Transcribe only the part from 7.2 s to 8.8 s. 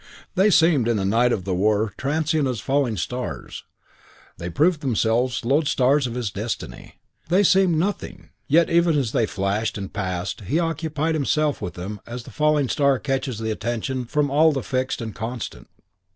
They seemed nothing, yet